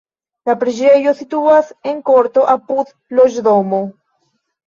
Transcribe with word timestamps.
La 0.49 0.53
preĝejo 0.61 1.11
situas 1.17 1.67
en 1.91 2.01
korto 2.09 2.45
apud 2.53 2.91
loĝdomo. 3.19 3.83